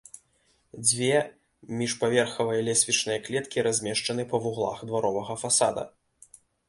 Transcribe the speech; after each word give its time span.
Дзве 0.85 1.09
міжпаверхавыя 1.81 2.61
лесвічныя 2.69 3.17
клеткі 3.27 3.65
размешчаны 3.67 4.23
па 4.33 4.37
вуглах 4.47 4.77
дваровага 4.93 5.33
фасада. 5.43 5.83